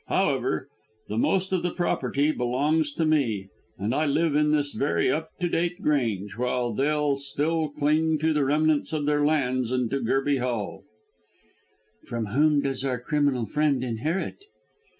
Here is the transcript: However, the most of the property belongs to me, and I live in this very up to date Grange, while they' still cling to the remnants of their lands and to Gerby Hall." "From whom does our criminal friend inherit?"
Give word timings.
However, 0.07 0.67
the 1.09 1.17
most 1.19 1.53
of 1.53 1.61
the 1.61 1.69
property 1.69 2.31
belongs 2.31 2.91
to 2.93 3.05
me, 3.05 3.49
and 3.77 3.93
I 3.93 4.07
live 4.07 4.33
in 4.35 4.49
this 4.49 4.73
very 4.73 5.11
up 5.11 5.29
to 5.39 5.47
date 5.47 5.79
Grange, 5.79 6.35
while 6.39 6.73
they' 6.73 7.13
still 7.17 7.69
cling 7.69 8.17
to 8.17 8.33
the 8.33 8.43
remnants 8.43 8.93
of 8.93 9.05
their 9.05 9.23
lands 9.23 9.69
and 9.71 9.91
to 9.91 9.99
Gerby 9.99 10.39
Hall." 10.39 10.81
"From 12.07 12.25
whom 12.33 12.61
does 12.63 12.83
our 12.83 12.99
criminal 12.99 13.45
friend 13.45 13.83
inherit?" 13.83 14.43